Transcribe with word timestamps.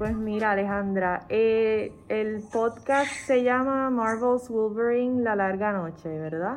Pues 0.00 0.16
mira, 0.16 0.52
Alejandra, 0.52 1.26
eh, 1.28 1.92
el 2.08 2.42
podcast 2.50 3.12
se 3.26 3.42
llama 3.42 3.90
Marvel's 3.90 4.48
Wolverine 4.48 5.22
La 5.22 5.36
Larga 5.36 5.72
Noche, 5.72 6.08
¿verdad? 6.08 6.56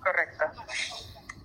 Correcto. 0.00 0.46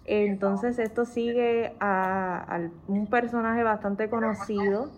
Entonces 0.06 0.80
esto 0.80 1.06
sigue 1.06 1.76
a, 1.80 2.60
un 2.88 3.06
personaje 3.06 3.62
bastante 3.62 4.10
conocido 4.10 4.90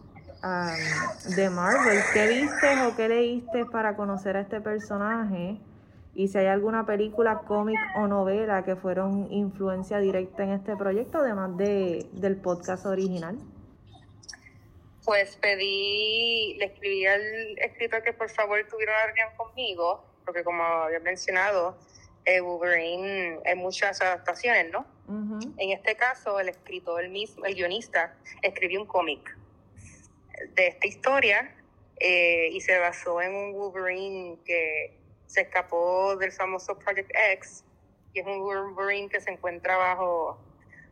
de 1.36 1.49
Marvel. 1.49 1.99
¿Qué 2.13 2.27
viste 2.29 2.87
o 2.87 2.95
qué 2.95 3.09
leíste 3.09 3.65
para 3.65 3.97
conocer 3.97 4.37
a 4.37 4.39
este 4.39 4.61
personaje? 4.61 5.59
Y 6.13 6.29
si 6.29 6.37
hay 6.37 6.47
alguna 6.47 6.85
película, 6.85 7.39
cómic 7.39 7.79
o 7.97 8.07
novela 8.07 8.63
que 8.63 8.77
fueron 8.77 9.29
influencia 9.29 9.99
directa 9.99 10.43
en 10.43 10.51
este 10.51 10.77
proyecto, 10.77 11.17
además 11.17 11.57
de, 11.57 12.09
del 12.13 12.38
podcast 12.38 12.85
original. 12.85 13.38
Pues 15.05 15.35
pedí, 15.38 16.55
le 16.57 16.66
escribí 16.66 17.05
al 17.05 17.57
escritor 17.59 18.03
que 18.03 18.13
por 18.13 18.30
favor 18.30 18.66
tuviera 18.70 18.93
una 18.93 19.05
reunión 19.07 19.29
conmigo, 19.35 20.05
porque 20.26 20.43
como 20.43 20.63
había 20.63 20.99
mencionado, 20.99 21.77
eh, 22.26 22.39
Wolverine 22.39 23.39
en 23.43 23.57
muchas 23.57 24.02
adaptaciones, 24.02 24.71
¿no? 24.71 24.85
En 25.57 25.71
este 25.71 25.98
caso, 25.98 26.39
el 26.39 26.48
escritor, 26.48 27.03
el 27.03 27.09
mismo, 27.09 27.45
el 27.45 27.55
guionista, 27.55 28.16
escribió 28.41 28.79
un 28.79 28.88
cómic 28.88 29.38
de 30.55 30.67
esta 30.67 30.88
historia 30.88 31.54
eh, 31.99 32.49
y 32.51 32.62
se 32.62 32.79
basó 32.79 33.21
en 33.21 33.35
un 33.35 33.54
Wolverine 33.54 34.38
que 34.45 34.98
se 35.27 35.41
escapó 35.41 36.15
del 36.15 36.31
famoso 36.31 36.79
Project 36.79 37.12
X 37.34 37.65
y 38.13 38.20
es 38.21 38.26
un 38.26 38.40
Wolverine 38.40 39.09
que 39.09 39.20
se 39.20 39.31
encuentra 39.31 39.76
bajo 39.76 40.40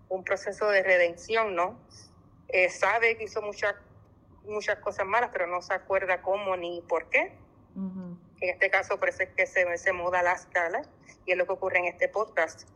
un 0.10 0.24
proceso 0.24 0.68
de 0.70 0.84
redención, 0.84 1.56
¿no? 1.56 1.80
Eh, 2.50 2.70
sabe 2.70 3.16
que 3.16 3.24
hizo 3.24 3.42
muchas 3.42 3.76
muchas 4.46 4.80
cosas 4.80 5.06
malas, 5.06 5.30
pero 5.32 5.48
no 5.48 5.62
se 5.62 5.74
acuerda 5.74 6.22
cómo 6.22 6.56
ni 6.58 6.82
por 6.82 7.10
qué. 7.10 7.34
En 7.76 8.50
este 8.50 8.70
caso 8.70 9.00
parece 9.00 9.32
que 9.34 9.46
se, 9.46 9.78
se 9.78 9.94
muda 9.94 10.22
la 10.24 10.34
escala 10.34 10.82
y 11.26 11.32
es 11.32 11.38
lo 11.38 11.46
que 11.46 11.54
ocurre 11.54 11.80
en 11.80 11.86
este 11.86 12.10
podcast. 12.10 12.68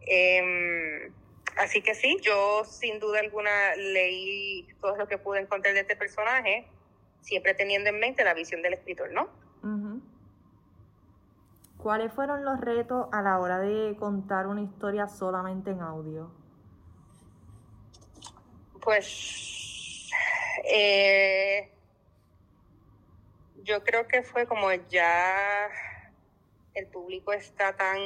Em, 0.00 1.12
así 1.56 1.82
que 1.82 1.94
sí, 1.94 2.18
yo 2.22 2.64
sin 2.64 2.98
duda 2.98 3.20
alguna 3.20 3.74
leí 3.76 4.66
todo 4.80 4.96
lo 4.96 5.08
que 5.08 5.18
pude 5.18 5.40
encontrar 5.40 5.74
de 5.74 5.80
este 5.80 5.96
personaje, 5.96 6.66
siempre 7.20 7.54
teniendo 7.54 7.90
en 7.90 8.00
mente 8.00 8.24
la 8.24 8.34
visión 8.34 8.62
del 8.62 8.74
escritor, 8.74 9.12
¿no? 9.12 9.28
¿Cuáles 11.78 12.12
fueron 12.12 12.44
los 12.44 12.60
retos 12.60 13.06
a 13.12 13.22
la 13.22 13.38
hora 13.38 13.60
de 13.60 13.96
contar 13.96 14.46
una 14.46 14.62
historia 14.62 15.06
solamente 15.06 15.70
en 15.70 15.80
audio? 15.80 16.30
Pues 18.82 19.57
eh, 20.70 21.70
yo 23.62 23.82
creo 23.82 24.06
que 24.06 24.22
fue 24.22 24.46
como 24.46 24.72
ya 24.72 25.68
el 26.74 26.86
público 26.86 27.32
está 27.32 27.74
tan 27.74 27.98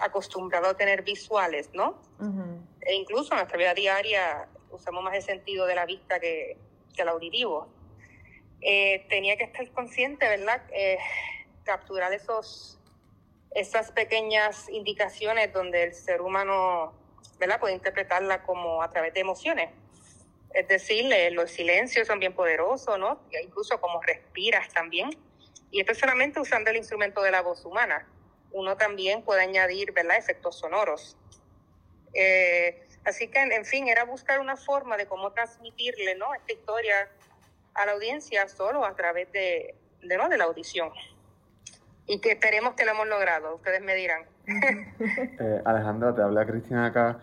acostumbrado 0.00 0.68
a 0.68 0.76
tener 0.76 1.02
visuales, 1.02 1.70
¿no? 1.72 2.00
E 2.80 2.94
incluso 2.94 3.32
en 3.32 3.38
nuestra 3.38 3.58
vida 3.58 3.74
diaria 3.74 4.48
usamos 4.70 5.02
más 5.02 5.14
el 5.14 5.22
sentido 5.22 5.66
de 5.66 5.74
la 5.74 5.86
vista 5.86 6.18
que, 6.18 6.56
el 6.96 7.08
auditivo. 7.08 7.66
Eh, 8.60 9.06
tenía 9.08 9.38
que 9.38 9.44
estar 9.44 9.66
consciente, 9.70 10.28
¿verdad? 10.28 10.62
Eh, 10.70 10.98
capturar 11.64 12.12
esos, 12.12 12.78
esas 13.52 13.90
pequeñas 13.92 14.68
indicaciones 14.68 15.50
donde 15.50 15.84
el 15.84 15.94
ser 15.94 16.20
humano 16.20 16.92
¿verdad? 17.38 17.58
puede 17.58 17.72
interpretarla 17.72 18.42
como 18.42 18.82
a 18.82 18.90
través 18.90 19.14
de 19.14 19.20
emociones. 19.20 19.70
Es 20.54 20.66
decir, 20.68 21.12
los 21.32 21.50
silencios 21.50 22.06
son 22.06 22.18
bien 22.18 22.34
poderosos, 22.34 22.98
¿no? 22.98 23.20
incluso 23.42 23.80
como 23.80 24.00
respiras 24.02 24.68
también. 24.72 25.10
Y 25.70 25.80
especialmente 25.80 26.40
usando 26.40 26.70
el 26.70 26.76
instrumento 26.76 27.22
de 27.22 27.30
la 27.30 27.42
voz 27.42 27.64
humana. 27.64 28.06
Uno 28.50 28.76
también 28.76 29.22
puede 29.22 29.42
añadir, 29.42 29.92
¿verdad?, 29.92 30.16
efectos 30.16 30.58
sonoros. 30.58 31.16
Eh, 32.12 32.84
así 33.04 33.28
que, 33.28 33.38
en 33.38 33.64
fin, 33.64 33.86
era 33.86 34.04
buscar 34.04 34.40
una 34.40 34.56
forma 34.56 34.96
de 34.96 35.06
cómo 35.06 35.30
transmitirle, 35.32 36.16
¿no?, 36.16 36.34
esta 36.34 36.52
historia 36.52 37.08
a 37.74 37.86
la 37.86 37.92
audiencia 37.92 38.48
solo 38.48 38.84
a 38.84 38.96
través 38.96 39.30
de, 39.30 39.76
de, 40.02 40.16
¿no? 40.16 40.28
de 40.28 40.36
la 40.36 40.44
audición 40.44 40.92
y 42.10 42.18
que 42.18 42.32
esperemos 42.32 42.74
que 42.74 42.84
lo 42.84 42.90
hemos 42.90 43.06
logrado. 43.06 43.54
Ustedes 43.54 43.80
me 43.82 43.94
dirán. 43.94 44.22
eh, 44.46 45.62
Alejandra, 45.64 46.12
te 46.12 46.22
habla 46.22 46.44
Cristina 46.44 46.86
acá. 46.86 47.20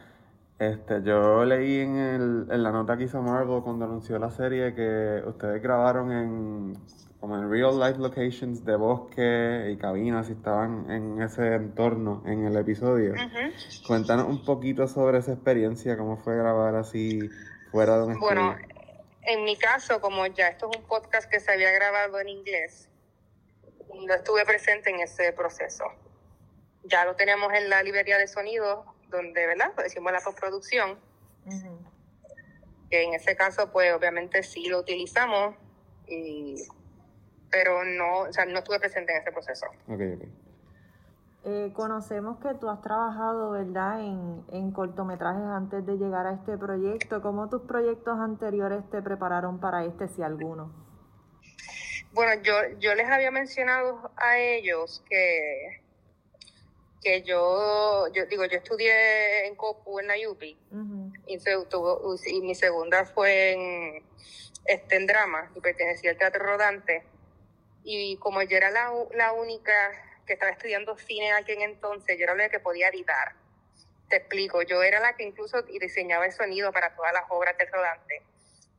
Este, 0.59 1.03
yo 1.03 1.45
leí 1.45 1.81
en, 1.81 1.97
el, 1.97 2.47
en 2.50 2.63
la 2.63 2.72
nota 2.72 2.97
que 2.97 3.03
hizo 3.03 3.22
Marvel 3.22 3.62
cuando 3.62 3.85
anunció 3.85 4.18
la 4.18 4.31
serie 4.31 4.73
que 4.73 5.22
ustedes 5.25 5.62
grabaron 5.62 6.12
en 6.12 6.73
como 7.19 7.35
en 7.35 7.50
real 7.50 7.79
life 7.79 8.00
locations 8.00 8.63
de 8.63 8.75
bosque 8.75 9.72
y 9.72 9.78
cabinas 9.78 10.29
y 10.29 10.34
estaban 10.34 10.90
en 10.91 11.22
ese 11.22 11.56
entorno 11.56 12.23
en 12.25 12.45
el 12.45 12.56
episodio. 12.57 13.16
Cuéntanos 13.88 14.28
un 14.28 14.45
poquito 14.45 14.88
sobre 14.88 15.18
esa 15.19 15.34
experiencia, 15.34 15.97
cómo 15.97 16.18
fue 16.18 16.38
grabar 16.38 16.75
así 16.75 17.29
fuera 17.72 17.97
de 17.97 18.03
un 18.03 18.19
Bueno, 18.19 18.56
en 19.24 19.44
mi 19.44 19.57
caso, 19.57 20.00
como 20.00 20.25
ya 20.28 20.50
esto 20.50 20.69
es 20.72 20.78
un 20.78 20.85
podcast 20.85 21.29
que 21.29 21.39
se 21.39 21.51
había 21.51 21.72
grabado 21.72 22.19
en 22.19 22.29
inglés, 22.29 22.88
no 23.94 24.13
estuve 24.13 24.45
presente 24.45 24.91
en 24.91 25.00
ese 25.00 25.34
proceso. 25.34 25.85
Ya 26.84 27.03
lo 27.03 27.16
tenemos 27.16 27.51
en 27.53 27.69
la 27.69 27.81
librería 27.81 28.18
de 28.19 28.28
sonido, 28.28 28.85
donde, 29.09 29.47
¿verdad? 29.47 29.72
Pues 29.75 29.88
hicimos 29.88 30.12
la 30.12 30.19
postproducción. 30.19 30.97
Que 32.90 33.03
en 33.03 33.13
ese 33.13 33.35
caso, 33.35 33.72
pues 33.72 33.94
obviamente 33.94 34.44
sí 34.44 34.68
lo 34.68 34.79
utilizamos, 34.79 35.56
pero 37.50 37.84
no, 37.84 38.22
o 38.22 38.34
sea, 38.34 38.45
no 38.45 38.59
estuve 38.59 38.79
presente 38.79 39.13
en 39.13 39.22
ese 39.22 39.31
proceso. 39.31 39.68
Eh, 41.44 41.72
conocemos 41.73 42.40
que 42.40 42.53
tú 42.56 42.69
has 42.69 42.81
trabajado, 42.81 43.51
¿verdad?, 43.51 44.01
en, 44.01 44.44
en 44.51 44.72
cortometrajes 44.72 45.44
antes 45.44 45.85
de 45.85 45.95
llegar 45.97 46.28
a 46.28 46.34
este 46.34 46.57
proyecto. 46.57 47.22
¿Cómo 47.22 47.47
tus 47.47 47.62
proyectos 47.62 48.19
anteriores 48.19 48.89
te 48.89 49.01
prepararon 49.01 49.59
para 49.59 49.85
este, 49.85 50.09
si 50.09 50.22
alguno? 50.24 50.74
Bueno, 52.12 52.41
yo, 52.41 52.53
yo 52.79 52.95
les 52.95 53.09
había 53.09 53.31
mencionado 53.31 54.12
a 54.18 54.38
ellos 54.39 55.03
que, 55.07 55.84
que 57.07 57.22
yo, 57.22 58.07
yo 58.12 58.25
digo, 58.25 58.44
yo 58.45 58.57
estudié 58.57 59.47
en 59.47 59.56
COPU 59.56 60.00
en 60.00 60.07
la 60.07 60.16
UPI 60.29 60.57
y, 61.25 61.38
y 62.35 62.41
mi 62.41 62.53
segunda 62.53 63.06
fue 63.06 63.53
en, 63.53 64.03
este, 64.66 64.97
en 64.97 65.07
drama 65.07 65.50
y 65.56 65.62
pertenecía 65.62 66.12
al 66.12 66.18
Teatro 66.18 66.45
Rodante. 66.45 67.06
Y 67.85 68.18
como 68.18 68.41
yo 68.41 68.57
era 68.57 68.72
la, 68.72 68.91
la 69.16 69.31
única 69.31 69.73
que 70.25 70.34
estaba 70.34 70.51
estudiando 70.51 70.97
cine 70.97 71.29
en 71.29 71.35
aquel 71.35 71.62
entonces, 71.62 72.18
yo 72.18 72.25
era 72.25 72.35
la 72.35 72.50
que 72.50 72.59
podía 72.59 72.90
editar. 72.90 73.35
Te 74.09 74.18
explico, 74.18 74.62
yo 74.63 74.84
era 74.84 75.00
la 75.00 75.16
que 75.16 75.24
incluso 75.24 75.62
diseñaba 75.62 76.25
el 76.25 76.34
sonido 76.34 76.74
para 76.74 76.94
todas 76.94 77.13
las 77.13 77.24
obras 77.29 77.57
del 77.57 77.72
Rodante. 77.72 78.22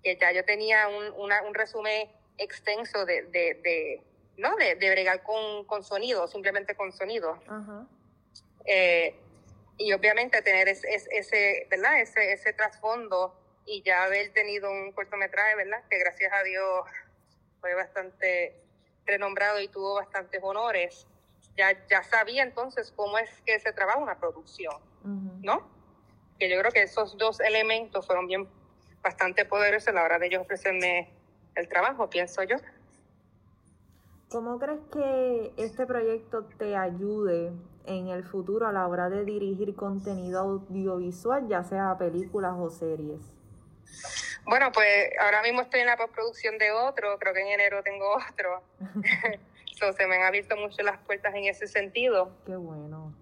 Que 0.03 0.19
ya 0.21 0.33
yo 0.33 0.45
tenía 0.45 0.89
un, 0.89 1.13
una, 1.17 1.43
un 1.45 1.55
resumen 1.55 2.11
extenso 2.37 3.07
de, 3.07 3.23
de, 3.23 3.55
de 3.65 4.03
¿no? 4.37 4.55
De, 4.57 4.75
de, 4.75 4.91
bregar 4.91 5.23
con, 5.23 5.65
con 5.65 5.83
sonido, 5.83 6.29
simplemente 6.29 6.75
con 6.75 6.93
sonido. 6.93 7.41
Eh, 8.69 9.15
y 9.79 9.93
obviamente 9.93 10.43
tener 10.43 10.69
ese, 10.69 10.87
ese, 10.93 11.67
¿verdad? 11.71 12.01
Ese, 12.01 12.33
ese 12.33 12.53
trasfondo 12.53 13.35
y 13.65 13.83
ya 13.83 14.05
haber 14.05 14.33
tenido 14.33 14.71
un 14.71 14.93
cortometraje, 14.93 15.55
¿verdad? 15.57 15.83
Que 15.89 15.99
gracias 15.99 16.33
a 16.33 16.43
Dios 16.43 16.85
fue 17.61 17.75
bastante 17.75 18.61
renombrado 19.07 19.61
y 19.61 19.69
tuvo 19.69 19.95
bastantes 19.95 20.41
honores. 20.43 21.07
Ya, 21.57 21.87
ya 21.89 22.03
sabía 22.03 22.43
entonces 22.43 22.93
cómo 22.95 23.19
es 23.19 23.31
que 23.47 23.59
se 23.61 23.73
trabaja 23.73 23.99
una 23.99 24.19
producción, 24.19 24.77
¿no? 25.43 25.69
Que 26.39 26.49
yo 26.49 26.59
creo 26.61 26.71
que 26.71 26.83
esos 26.83 27.17
dos 27.17 27.41
elementos 27.41 28.07
fueron 28.07 28.27
bien 28.27 28.49
bastante 29.03 29.45
poderosos 29.45 29.89
a 29.89 29.93
la 29.93 30.03
hora 30.05 30.19
de 30.19 30.27
ellos 30.27 30.43
ofrecerme 30.43 31.11
el 31.55 31.69
trabajo, 31.69 32.09
pienso 32.11 32.43
yo. 32.43 32.57
¿Cómo 34.31 34.59
crees 34.59 34.81
que 34.93 35.53
este 35.57 35.87
proyecto 35.87 36.45
te 36.59 36.77
ayude 36.77 37.51
en 37.87 38.09
el 38.09 38.25
futuro 38.25 38.67
a 38.67 38.73
la 38.73 38.87
hora 38.87 39.09
de 39.09 39.25
dirigir 39.25 39.75
contenido 39.75 40.41
audiovisual, 40.41 41.49
ya 41.49 41.65
sea 41.65 41.97
películas 41.99 42.53
o 42.59 42.69
series? 42.69 43.21
Bueno, 44.45 44.71
pues 44.73 45.11
ahora 45.21 45.43
mismo 45.43 45.63
estoy 45.63 45.81
en 45.81 45.87
la 45.87 45.97
postproducción 45.97 46.59
de 46.59 46.73
otro, 46.73 47.19
creo 47.19 47.33
que 47.33 47.41
en 47.41 47.49
enero 47.49 47.83
tengo 47.83 48.07
otro. 48.31 48.63
se 49.97 50.07
me 50.07 50.17
han 50.17 50.23
abierto 50.23 50.57
mucho 50.57 50.83
las 50.83 50.99
puertas 50.99 51.35
en 51.35 51.45
ese 51.45 51.67
sentido. 51.67 52.31
Qué 52.45 52.57
bueno. 52.57 53.15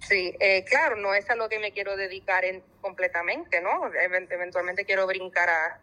Sí, 0.00 0.34
eh, 0.40 0.64
claro, 0.64 0.96
no 0.96 1.14
es 1.14 1.28
a 1.30 1.36
lo 1.36 1.48
que 1.48 1.58
me 1.58 1.72
quiero 1.72 1.96
dedicar 1.96 2.44
en, 2.44 2.62
completamente, 2.80 3.60
¿no? 3.60 3.90
Eventualmente 3.94 4.84
quiero 4.84 5.06
brincar 5.06 5.48
a, 5.48 5.80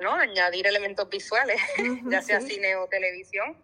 ¿no? 0.00 0.14
Añadir 0.14 0.66
elementos 0.66 1.08
visuales, 1.08 1.60
ya 2.08 2.22
sea 2.22 2.40
cine 2.40 2.76
o 2.76 2.86
televisión. 2.86 3.56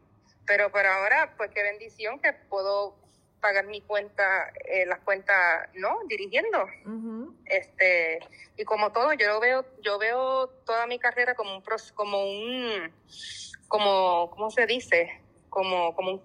Pero 0.47 0.71
por 0.71 0.87
ahora, 0.87 1.35
pues 1.37 1.51
qué 1.51 1.63
bendición 1.63 2.21
que 2.21 2.33
puedo 2.33 2.97
pagar 3.41 3.67
mi 3.67 3.81
cuenta, 3.81 4.53
eh, 4.65 4.87
las 4.87 5.01
cuentas, 5.01 5.69
¿no? 5.75 5.99
Dirigiendo. 6.09 6.67
Este, 7.45 8.21
y 8.57 8.65
como 8.65 8.93
todo, 8.93 9.13
yo 9.13 9.39
veo, 9.41 9.65
yo 9.83 9.99
veo 9.99 10.49
toda 10.65 10.87
mi 10.87 10.99
carrera 10.99 11.35
como 11.35 11.57
un, 11.57 11.63
como 11.95 12.25
un, 12.25 12.93
como, 13.69 14.31
¿cómo 14.31 14.51
se 14.51 14.67
dice? 14.67 15.21
Como, 15.49 15.95
como 15.95 16.13
un, 16.13 16.23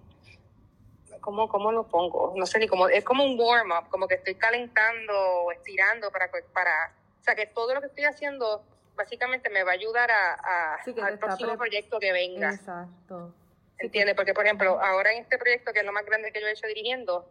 ¿cómo, 1.20 1.48
¿cómo 1.48 1.72
lo 1.72 1.86
pongo? 1.86 2.32
No 2.36 2.46
sé 2.46 2.58
ni 2.58 2.68
cómo, 2.68 2.88
es 2.88 3.04
como 3.04 3.24
un 3.24 3.38
warm-up, 3.38 3.88
como 3.88 4.06
que 4.08 4.14
estoy 4.14 4.34
calentando, 4.34 5.50
estirando 5.52 6.10
para, 6.10 6.30
para, 6.52 6.94
o 7.20 7.24
sea, 7.24 7.34
que 7.34 7.46
todo 7.46 7.74
lo 7.74 7.80
que 7.80 7.86
estoy 7.86 8.04
haciendo 8.04 8.64
básicamente 8.94 9.50
me 9.50 9.64
va 9.64 9.72
a 9.72 9.74
ayudar 9.74 10.10
a, 10.10 10.76
al 11.04 11.18
próximo 11.18 11.56
proyecto 11.56 11.98
que 11.98 12.12
venga. 12.12 12.52
Exacto. 12.52 13.34
¿Entiendes? 13.78 14.14
Porque, 14.14 14.34
por 14.34 14.44
ejemplo, 14.44 14.80
ahora 14.80 15.12
en 15.12 15.22
este 15.22 15.38
proyecto, 15.38 15.72
que 15.72 15.80
es 15.80 15.84
lo 15.84 15.92
más 15.92 16.04
grande 16.04 16.32
que 16.32 16.40
yo 16.40 16.46
he 16.46 16.52
hecho 16.52 16.66
dirigiendo, 16.66 17.28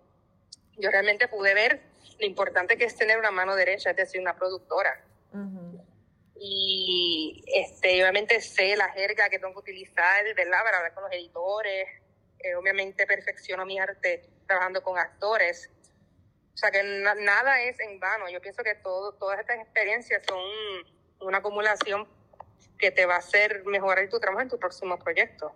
yo 0.77 0.89
realmente 0.89 1.27
pude 1.27 1.53
ver 1.53 1.81
lo 2.19 2.25
importante 2.25 2.77
que 2.77 2.85
es 2.85 2.95
tener 2.95 3.17
una 3.17 3.31
mano 3.31 3.55
derecha, 3.55 3.91
es 3.91 3.95
decir, 3.95 4.19
una 4.19 4.35
productora. 4.35 5.03
Y 6.43 7.43
este, 7.47 8.01
obviamente 8.01 8.41
sé 8.41 8.75
la 8.75 8.89
jerga 8.89 9.29
que 9.29 9.37
tengo 9.37 9.53
que 9.53 9.59
utilizar, 9.59 10.23
¿verdad? 10.35 10.63
Para 10.63 10.77
hablar 10.77 10.93
con 10.93 11.03
los 11.03 11.13
editores. 11.13 11.87
Eh, 12.39 12.55
obviamente 12.55 13.05
perfecciono 13.05 13.63
mi 13.65 13.77
arte 13.77 14.27
trabajando 14.47 14.81
con 14.81 14.97
actores. 14.97 15.69
O 16.53 16.57
sea 16.57 16.71
que 16.71 16.81
nada 16.83 17.61
es 17.61 17.79
en 17.79 17.99
vano. 17.99 18.27
Yo 18.29 18.41
pienso 18.41 18.63
que 18.63 18.75
todo, 18.75 19.13
todas 19.13 19.39
estas 19.39 19.59
experiencias 19.59 20.23
son 20.25 20.41
una 21.21 21.39
acumulación 21.39 22.07
que 22.77 22.91
te 22.91 23.05
va 23.05 23.15
a 23.15 23.19
hacer 23.19 23.63
mejorar 23.65 24.09
tu 24.09 24.19
trabajo 24.19 24.41
en 24.41 24.49
tu 24.49 24.57
próximo 24.57 24.97
proyecto. 24.97 25.51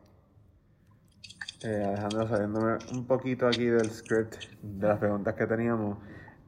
Eh, 1.63 1.83
Alejandro, 1.83 2.27
saliéndome 2.27 2.77
un 2.91 3.07
poquito 3.07 3.47
aquí 3.47 3.65
del 3.65 3.89
script 3.89 4.35
de 4.62 4.88
las 4.88 5.00
preguntas 5.00 5.33
que 5.33 5.47
teníamos, 5.47 5.97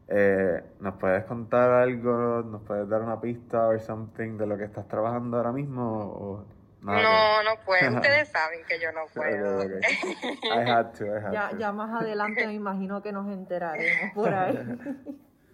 eh, 0.07 0.63
¿nos 0.79 0.95
puedes 0.95 1.25
contar 1.25 1.71
algo? 1.71 2.43
¿Nos 2.43 2.61
puedes 2.61 2.87
dar 2.87 3.01
una 3.01 3.19
pista 3.19 3.67
o 3.67 3.79
something 3.79 4.37
de 4.37 4.45
lo 4.45 4.57
que 4.57 4.65
estás 4.65 4.87
trabajando 4.87 5.37
ahora 5.37 5.51
mismo? 5.51 6.45
no, 6.81 7.43
no 7.43 7.51
puedo. 7.65 7.91
Ustedes 7.95 8.29
saben 8.29 8.59
que 8.67 8.79
yo 8.79 8.91
no 8.91 9.05
puedo. 9.13 9.63
I 9.63 10.69
had 10.69 10.93
to, 10.93 11.05
I 11.05 11.19
had 11.19 11.33
ya, 11.33 11.49
to. 11.49 11.57
ya 11.57 11.71
más 11.71 12.01
adelante 12.01 12.45
me 12.45 12.53
imagino 12.53 13.01
que 13.01 13.11
nos 13.11 13.27
enteraremos 13.27 14.13
por 14.13 14.33
ahí. 14.33 14.57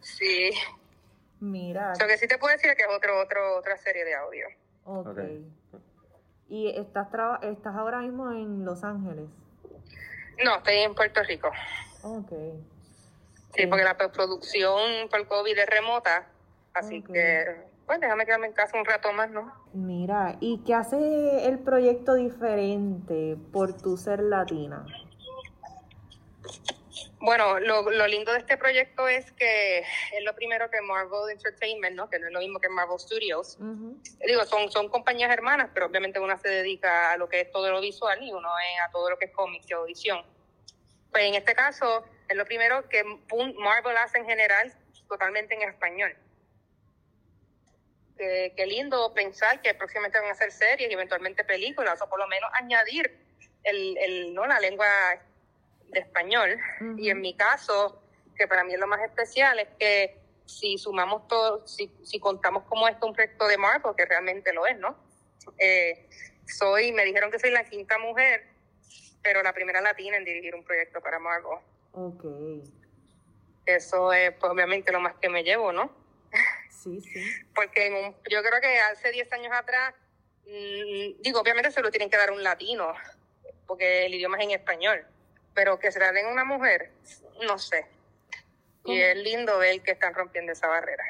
sí. 0.02 0.52
Mira. 1.44 1.92
Lo 2.00 2.08
que 2.08 2.18
sí 2.18 2.26
te 2.26 2.38
puedo 2.38 2.54
decir 2.54 2.70
es 2.70 2.78
que 2.78 2.84
es 2.84 2.90
otro, 2.90 3.20
otro, 3.22 3.58
otra 3.58 3.76
serie 3.78 4.06
de 4.06 4.16
audio. 4.16 4.48
Ok. 4.86 5.08
okay. 5.08 5.46
¿Y 6.48 6.70
estás, 6.70 7.08
estás 7.42 7.76
ahora 7.76 8.00
mismo 8.00 8.32
en 8.32 8.64
Los 8.64 8.86
Ángeles? 8.86 9.26
No, 10.44 10.58
estoy 10.58 10.76
en 10.76 10.96
Puerto 10.96 11.22
Rico. 11.24 11.52
Ok. 12.04 12.32
Sí, 13.56 13.68
porque 13.68 13.84
la 13.84 13.98
producción 13.98 15.10
por 15.10 15.28
COVID 15.28 15.58
es 15.58 15.70
remota, 15.70 16.28
así 16.74 17.04
que, 17.04 17.66
pues 17.86 18.00
déjame 18.00 18.26
quedarme 18.26 18.48
en 18.48 18.54
casa 18.54 18.78
un 18.80 18.86
rato 18.86 19.12
más, 19.12 19.30
¿no? 19.30 19.54
Mira, 19.74 20.38
¿y 20.40 20.64
qué 20.66 20.74
hace 20.74 21.46
el 21.48 21.60
proyecto 21.60 22.14
diferente 22.14 23.38
por 23.52 23.76
tu 23.76 23.98
ser 23.98 24.22
latina? 24.22 24.86
Bueno, 27.24 27.58
lo, 27.62 27.90
lo, 27.90 28.06
lindo 28.06 28.34
de 28.34 28.40
este 28.40 28.58
proyecto 28.58 29.08
es 29.08 29.32
que 29.32 29.80
es 29.80 30.24
lo 30.26 30.36
primero 30.36 30.70
que 30.70 30.82
Marvel 30.82 31.32
Entertainment, 31.32 31.96
¿no? 31.96 32.10
que 32.10 32.20
no 32.20 32.28
es 32.28 32.34
lo 32.34 32.40
mismo 32.42 32.60
que 32.60 32.68
Marvel 32.68 33.00
Studios. 33.00 33.58
Digo, 34.28 34.44
son, 34.44 34.70
son 34.70 34.90
compañías 34.90 35.32
hermanas, 35.32 35.70
pero 35.74 35.86
obviamente 35.86 36.20
una 36.20 36.38
se 36.38 36.50
dedica 36.50 37.14
a 37.14 37.18
lo 37.18 37.30
que 37.30 37.40
es 37.40 37.50
todo 37.50 37.72
lo 37.72 37.80
visual 37.80 38.22
y 38.22 38.34
uno 38.34 38.50
es 38.60 38.82
a 38.86 38.92
todo 38.92 39.10
lo 39.10 39.18
que 39.18 39.28
es 39.28 39.32
cómics 39.32 39.70
y 39.70 39.74
audición. 39.74 40.22
Pues 41.12 41.24
en 41.24 41.36
este 41.36 41.56
caso 41.56 42.04
es 42.28 42.36
lo 42.36 42.44
primero 42.44 42.90
que 42.90 43.06
Marvel 43.06 43.96
hace 43.96 44.18
en 44.18 44.26
general 44.26 44.74
totalmente 45.08 45.56
en 45.56 45.62
español. 45.62 46.14
Qué, 48.18 48.66
lindo 48.68 49.14
pensar 49.14 49.62
que 49.62 49.74
próximamente 49.74 50.20
van 50.20 50.28
a 50.28 50.34
hacer 50.34 50.52
series 50.52 50.90
y 50.90 50.94
eventualmente 50.94 51.46
películas, 51.46 52.02
o 52.02 52.10
por 52.10 52.20
lo 52.20 52.28
menos 52.28 52.50
añadir 52.56 53.18
el, 53.64 53.98
el, 53.98 54.34
¿no? 54.34 54.46
la 54.46 54.60
lengua 54.60 54.88
de 55.94 56.02
español. 56.02 56.60
Y 56.98 57.10
en 57.10 57.22
mi 57.22 57.36
caso, 57.36 58.02
que 58.36 58.48
para 58.48 58.64
mí 58.64 58.74
es 58.74 58.80
lo 58.80 58.88
más 58.88 59.02
especial, 59.02 59.60
es 59.60 59.70
que 59.80 60.18
si 60.46 60.78
sumamos 60.78 61.28
todo, 61.28 61.66
si, 61.66 61.92
si 62.04 62.20
contamos 62.20 62.64
como 62.64 62.88
esto 62.88 63.08
un 63.08 63.14
proyecto 63.14 63.48
de 63.48 63.58
Marvel, 63.58 63.82
porque 63.82 64.06
realmente 64.06 64.52
lo 64.54 64.66
es, 64.66 64.78
¿no? 64.78 64.98
Eh, 65.58 66.10
soy, 66.46 66.92
me 66.92 67.06
dijeron 67.06 67.32
que 67.32 67.40
soy 67.40 67.52
la 67.52 67.64
quinta 67.64 67.98
mujer, 67.98 68.46
pero 69.22 69.42
la 69.42 69.54
primera 69.54 69.82
latina 69.82 70.18
en 70.18 70.26
dirigir 70.26 70.56
un 70.56 70.64
proyecto 70.64 71.02
para 71.02 71.20
Marvel. 71.20 71.60
Ok. 71.94 72.26
Eso 73.66 74.12
es 74.12 74.34
pues, 74.34 74.52
obviamente 74.52 74.92
lo 74.92 75.00
más 75.00 75.16
que 75.16 75.30
me 75.30 75.44
llevo, 75.44 75.72
¿no? 75.72 75.92
Sí, 76.70 77.00
sí. 77.00 77.24
Porque 77.56 77.88
en 77.88 77.94
un, 77.94 78.16
yo 78.30 78.42
creo 78.44 78.60
que 78.60 78.80
hace 78.80 79.12
10 79.12 79.32
años 79.32 79.54
atrás, 79.54 79.94
mm, 80.46 81.22
digo, 81.22 81.40
obviamente 81.40 81.72
se 81.72 81.82
lo 81.82 81.92
tienen 81.92 82.10
que 82.10 82.18
dar 82.18 82.32
un 82.32 82.44
latino, 82.44 82.94
porque 83.66 84.06
el 84.06 84.16
idioma 84.16 84.38
es 84.38 84.44
en 84.44 84.52
español 84.52 85.06
pero 85.54 85.80
que 85.80 85.92
se 85.92 86.00
la 86.00 86.12
den 86.12 86.28
una 86.28 86.46
mujer, 86.46 86.92
no 87.48 87.58
sé. 87.58 87.86
Y 88.86 89.00
es 89.00 89.18
lindo 89.18 89.58
ver 89.60 89.82
que 89.82 89.92
están 89.92 90.14
rompiendo 90.14 90.52
esa 90.52 90.68
barrera. 90.68 91.04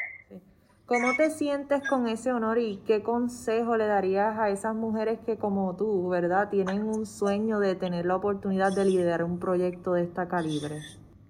¿Cómo 0.85 1.15
te 1.15 1.29
sientes 1.31 1.81
con 1.87 2.07
ese 2.07 2.31
honor 2.33 2.57
y 2.57 2.83
qué 2.85 3.01
consejo 3.01 3.77
le 3.77 3.87
darías 3.87 4.37
a 4.37 4.49
esas 4.49 4.75
mujeres 4.75 5.17
que 5.25 5.37
como 5.37 5.75
tú, 5.77 6.09
verdad, 6.09 6.49
tienen 6.49 6.83
un 6.83 7.05
sueño 7.05 7.59
de 7.59 7.75
tener 7.75 8.05
la 8.05 8.17
oportunidad 8.17 8.73
de 8.73 8.85
liderar 8.85 9.23
un 9.23 9.39
proyecto 9.39 9.93
de 9.93 10.03
esta 10.03 10.27
calibre? 10.27 10.75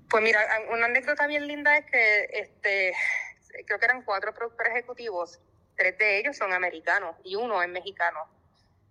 Pues 0.10 0.24
mira, 0.24 0.39
una 0.71 0.88
anécdota 0.88 1.27
bien 1.27 1.48
linda 1.48 1.77
es 1.77 1.86
que 1.86 2.30
este, 2.33 2.94
creo 3.65 3.77
que 3.77 3.86
eran 3.86 4.01
cuatro 4.01 4.33
productores 4.33 4.74
ejecutivos, 4.74 5.39
tres 5.77 5.98
de 6.00 6.19
ellos 6.19 6.36
son 6.36 6.51
americanos 6.51 7.15
y 7.24 7.36
uno 7.36 7.62
es 7.62 7.69
mexicano. 7.69 8.19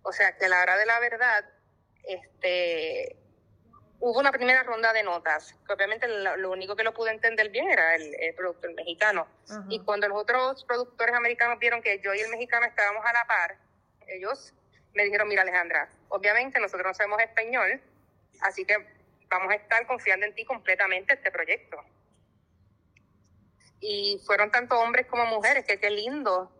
O 0.01 0.13
sea 0.13 0.35
que 0.37 0.45
a 0.45 0.49
la 0.49 0.61
hora 0.61 0.77
de 0.77 0.85
la 0.85 0.99
verdad, 1.01 1.45
este, 2.03 3.17
hubo 4.03 4.19
una 4.19 4.33
primera 4.33 4.63
ronda 4.63 4.91
de 4.91 5.01
notas, 5.01 5.55
que 5.65 5.71
obviamente 5.71 6.05
lo, 6.09 6.51
único 6.51 6.75
que 6.75 6.83
lo 6.83 6.93
pude 6.93 7.11
entender 7.11 7.49
bien 7.49 7.69
era 7.69 7.95
el, 7.95 8.35
productor 8.35 8.73
mexicano. 8.73 9.25
Y 9.69 9.79
cuando 9.79 10.09
los 10.09 10.17
otros 10.17 10.65
productores 10.65 11.15
americanos 11.15 11.57
vieron 11.57 11.81
que 11.81 12.01
yo 12.01 12.13
y 12.13 12.19
el 12.19 12.29
mexicano 12.29 12.65
estábamos 12.65 13.05
a 13.05 13.13
la 13.13 13.25
par, 13.25 13.57
ellos 14.07 14.53
me 14.93 15.05
dijeron, 15.05 15.29
mira 15.29 15.43
Alejandra, 15.43 15.89
obviamente 16.09 16.59
nosotros 16.59 16.85
no 16.85 16.93
sabemos 16.93 17.21
español, 17.21 17.81
así 18.41 18.65
que 18.65 18.75
vamos 19.29 19.53
a 19.53 19.55
estar 19.55 19.87
confiando 19.87 20.25
en 20.25 20.35
ti 20.35 20.43
completamente 20.43 21.13
este 21.13 21.31
proyecto. 21.31 21.77
Y 23.79 24.21
fueron 24.25 24.51
tanto 24.51 24.77
hombres 24.81 25.07
como 25.07 25.25
mujeres, 25.27 25.63
que 25.63 25.79
qué 25.79 25.89
lindo 25.89 26.51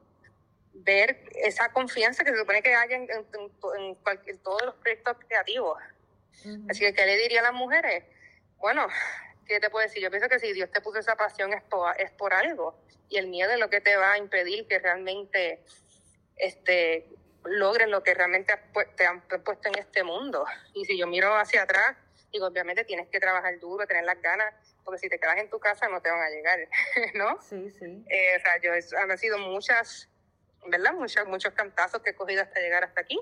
ver 0.71 1.29
esa 1.35 1.73
confianza 1.73 2.23
que 2.23 2.31
se 2.31 2.37
supone 2.37 2.63
que 2.63 2.73
hay 2.73 2.93
en, 2.93 3.09
en 3.11 4.39
todos 4.39 4.61
los 4.63 4.75
proyectos 4.75 5.17
creativos. 5.27 5.77
Así 6.69 6.81
que, 6.81 6.93
¿qué 6.93 7.05
le 7.05 7.17
diría 7.17 7.39
a 7.39 7.43
las 7.43 7.53
mujeres? 7.53 8.03
Bueno, 8.57 8.87
¿qué 9.45 9.59
te 9.59 9.69
puedo 9.69 9.85
decir? 9.85 10.01
Yo 10.01 10.09
pienso 10.09 10.29
que 10.29 10.39
si 10.39 10.53
Dios 10.53 10.71
te 10.71 10.81
puso 10.81 10.99
esa 10.99 11.15
pasión 11.15 11.53
es 11.53 11.63
por, 11.63 11.99
es 11.99 12.11
por 12.11 12.33
algo. 12.33 12.79
Y 13.09 13.17
el 13.17 13.27
miedo 13.27 13.51
es 13.51 13.59
lo 13.59 13.69
que 13.69 13.81
te 13.81 13.95
va 13.95 14.13
a 14.13 14.17
impedir 14.17 14.67
que 14.67 14.79
realmente 14.79 15.63
este, 16.37 17.07
logres 17.45 17.87
lo 17.87 18.03
que 18.03 18.13
realmente 18.13 18.53
te 18.95 19.05
han 19.05 19.21
puesto 19.21 19.69
en 19.69 19.79
este 19.79 20.03
mundo. 20.03 20.45
Y 20.73 20.85
si 20.85 20.97
yo 20.97 21.07
miro 21.07 21.35
hacia 21.35 21.63
atrás, 21.63 21.97
digo, 22.31 22.47
obviamente 22.47 22.83
tienes 22.83 23.07
que 23.09 23.19
trabajar 23.19 23.59
duro, 23.59 23.85
tener 23.85 24.03
las 24.03 24.19
ganas, 24.21 24.53
porque 24.83 24.99
si 24.99 25.09
te 25.09 25.19
quedas 25.19 25.37
en 25.37 25.49
tu 25.49 25.59
casa 25.59 25.87
no 25.87 26.01
te 26.01 26.09
van 26.09 26.21
a 26.21 26.29
llegar, 26.29 26.59
¿no? 27.13 27.41
Sí, 27.41 27.69
sí. 27.71 28.03
Eh, 28.09 28.37
o 28.37 28.39
sea, 28.39 28.59
yo, 28.61 28.71
han 28.97 29.17
sido 29.17 29.37
muchas, 29.37 30.09
¿verdad? 30.67 30.93
Muchos, 30.93 31.25
muchos 31.27 31.53
cantazos 31.53 32.01
que 32.01 32.11
he 32.11 32.15
cogido 32.15 32.41
hasta 32.41 32.59
llegar 32.59 32.83
hasta 32.83 33.01
aquí. 33.01 33.19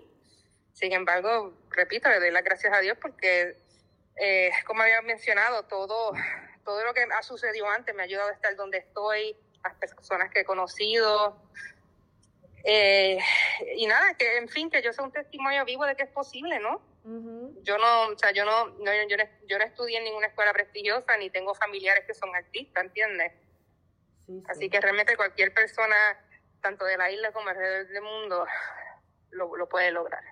Sin 0.73 0.93
embargo, 0.93 1.53
repito, 1.69 2.09
le 2.09 2.19
doy 2.19 2.31
las 2.31 2.43
gracias 2.43 2.73
a 2.73 2.79
Dios 2.79 2.97
porque, 3.01 3.57
eh, 4.15 4.51
como 4.65 4.81
había 4.81 5.01
mencionado, 5.01 5.63
todo, 5.63 6.13
todo 6.63 6.83
lo 6.85 6.93
que 6.93 7.03
ha 7.03 7.23
sucedido 7.23 7.67
antes 7.69 7.93
me 7.95 8.03
ha 8.03 8.05
ayudado 8.05 8.29
a 8.29 8.33
estar 8.33 8.55
donde 8.55 8.79
estoy, 8.79 9.35
las 9.63 9.75
personas 9.75 10.31
que 10.31 10.41
he 10.41 10.45
conocido. 10.45 11.37
Eh, 12.63 13.17
y 13.75 13.87
nada, 13.87 14.13
que 14.15 14.37
en 14.37 14.47
fin, 14.47 14.69
que 14.69 14.81
yo 14.81 14.93
soy 14.93 15.05
un 15.05 15.11
testimonio 15.11 15.65
vivo 15.65 15.85
de 15.85 15.95
que 15.95 16.03
es 16.03 16.09
posible, 16.09 16.59
¿no? 16.59 16.81
Yo 17.63 17.77
no, 17.79 18.09
o 18.09 18.17
sea, 18.17 18.31
yo 18.31 18.45
no, 18.45 18.67
no 18.67 18.93
yo, 19.07 19.17
no, 19.17 19.23
yo 19.47 19.57
no 19.57 19.63
estudié 19.63 19.97
en 19.97 20.03
ninguna 20.03 20.27
escuela 20.27 20.53
prestigiosa 20.53 21.17
ni 21.17 21.31
tengo 21.31 21.55
familiares 21.55 22.05
que 22.05 22.13
son 22.13 22.35
artistas, 22.35 22.83
¿entiendes? 22.83 23.33
Así 24.47 24.69
que 24.69 24.79
realmente 24.79 25.17
cualquier 25.17 25.53
persona, 25.53 25.95
tanto 26.61 26.85
de 26.85 26.97
la 26.97 27.09
isla 27.09 27.31
como 27.31 27.49
alrededor 27.49 27.87
del 27.87 28.03
mundo, 28.03 28.45
lo, 29.31 29.55
lo 29.55 29.67
puede 29.67 29.91
lograr. 29.91 30.23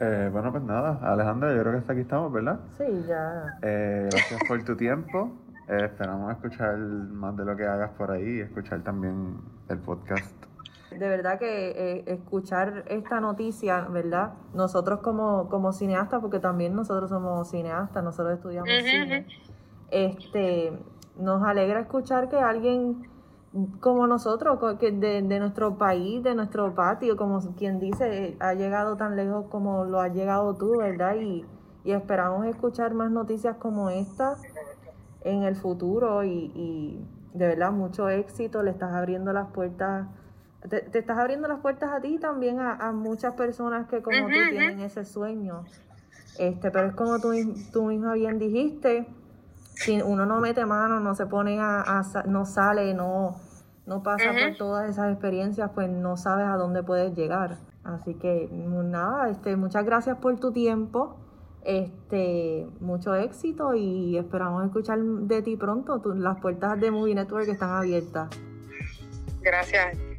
Eh, 0.00 0.28
bueno, 0.32 0.50
pues 0.50 0.64
nada, 0.64 0.98
Alejandra, 1.02 1.54
yo 1.54 1.60
creo 1.60 1.72
que 1.72 1.78
hasta 1.78 1.92
aquí 1.92 2.02
estamos, 2.02 2.32
¿verdad? 2.32 2.58
Sí, 2.76 3.04
ya. 3.06 3.58
Eh, 3.62 4.08
gracias 4.10 4.40
por 4.48 4.62
tu 4.64 4.76
tiempo. 4.76 5.30
Eh, 5.68 5.84
esperamos 5.84 6.32
escuchar 6.32 6.76
más 6.76 7.36
de 7.36 7.44
lo 7.44 7.56
que 7.56 7.64
hagas 7.64 7.90
por 7.92 8.10
ahí 8.10 8.38
y 8.38 8.40
escuchar 8.40 8.82
también 8.82 9.38
el 9.68 9.78
podcast. 9.78 10.34
De 10.90 11.08
verdad 11.08 11.38
que 11.38 12.04
escuchar 12.06 12.84
esta 12.88 13.20
noticia, 13.20 13.82
¿verdad? 13.82 14.34
Nosotros 14.52 15.00
como, 15.00 15.48
como 15.48 15.72
cineastas, 15.72 16.20
porque 16.20 16.38
también 16.38 16.74
nosotros 16.74 17.10
somos 17.10 17.50
cineastas, 17.50 18.04
nosotros 18.04 18.36
estudiamos 18.36 18.68
cine, 18.68 19.26
Este, 19.90 20.72
nos 21.18 21.42
alegra 21.42 21.80
escuchar 21.80 22.28
que 22.28 22.36
alguien 22.36 23.08
como 23.80 24.06
nosotros, 24.06 24.58
de, 24.80 25.22
de, 25.22 25.38
nuestro 25.38 25.78
país, 25.78 26.22
de 26.22 26.34
nuestro 26.34 26.74
patio, 26.74 27.16
como 27.16 27.40
quien 27.54 27.78
dice, 27.78 28.36
ha 28.40 28.54
llegado 28.54 28.96
tan 28.96 29.14
lejos 29.14 29.46
como 29.48 29.84
lo 29.84 30.00
has 30.00 30.12
llegado 30.12 30.54
tú, 30.54 30.78
¿verdad? 30.78 31.16
Y, 31.16 31.44
y 31.84 31.92
esperamos 31.92 32.46
escuchar 32.46 32.94
más 32.94 33.10
noticias 33.10 33.56
como 33.58 33.90
esta 33.90 34.36
en 35.22 35.42
el 35.44 35.54
futuro 35.56 36.24
y, 36.24 36.50
y 36.54 37.06
de 37.34 37.48
verdad 37.48 37.72
mucho 37.72 38.08
éxito, 38.08 38.62
le 38.62 38.70
estás 38.70 38.92
abriendo 38.92 39.32
las 39.32 39.50
puertas, 39.50 40.06
te, 40.68 40.98
estás 40.98 41.18
abriendo 41.18 41.46
las 41.48 41.60
puertas 41.60 41.92
a 41.92 42.00
ti 42.00 42.18
también 42.18 42.58
a, 42.60 42.92
muchas 42.92 43.34
personas 43.34 43.88
que 43.88 44.02
como 44.02 44.26
tú 44.26 44.50
tienen 44.50 44.80
ese 44.80 45.04
sueño. 45.04 45.64
Este, 46.38 46.70
pero 46.70 46.88
es 46.88 46.94
como 46.94 47.20
tú, 47.20 47.30
tú 47.72 47.84
misma 47.84 48.14
bien 48.14 48.38
dijiste, 48.38 49.06
si 49.84 50.00
uno 50.00 50.24
no 50.24 50.40
mete 50.40 50.64
mano, 50.64 51.00
no 51.00 51.14
se 51.14 51.26
pone 51.26 51.58
a, 51.60 52.02
no 52.26 52.46
sale, 52.46 52.94
no, 52.94 53.36
no 53.86 54.02
pasa 54.02 54.32
por 54.32 54.56
todas 54.56 54.88
esas 54.88 55.12
experiencias, 55.12 55.70
pues 55.74 55.88
no 55.90 56.16
sabes 56.16 56.46
a 56.46 56.56
dónde 56.56 56.82
puedes 56.82 57.14
llegar. 57.14 57.58
Así 57.84 58.14
que 58.14 58.48
nada, 58.50 59.28
este, 59.28 59.56
muchas 59.56 59.84
gracias 59.84 60.16
por 60.18 60.38
tu 60.40 60.52
tiempo. 60.52 61.16
Este, 61.64 62.66
mucho 62.80 63.14
éxito 63.14 63.74
y 63.74 64.18
esperamos 64.18 64.64
escuchar 64.64 64.98
de 65.00 65.42
ti 65.42 65.56
pronto. 65.56 66.00
las 66.14 66.38
puertas 66.40 66.80
de 66.80 66.90
Movie 66.90 67.14
Network 67.14 67.48
están 67.48 67.70
abiertas. 67.70 68.28
Gracias. 69.42 70.13